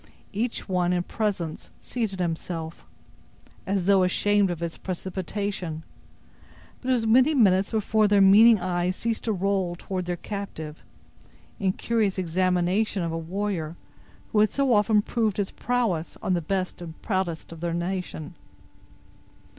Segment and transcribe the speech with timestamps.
[0.33, 2.87] Each one in presence seated himself,
[3.67, 5.83] as though ashamed of his precipitation;
[6.81, 10.83] but it was many minutes before their meaning eyes ceased to roll toward their captive,
[11.59, 13.75] in curious examination of a warrior
[14.31, 18.33] who had so often proved his prowess on the best and proudest of their nation.